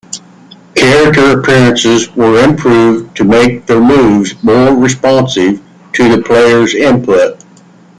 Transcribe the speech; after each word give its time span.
Character 0.73 1.37
appearances 1.39 2.09
were 2.15 2.43
improved 2.43 3.15
to 3.17 3.23
make 3.23 3.67
their 3.67 3.79
moves 3.79 4.33
"more 4.43 4.73
responsive" 4.75 5.61
to 5.93 6.09
the 6.17 6.23
player's 6.23 6.73
input. 6.73 7.37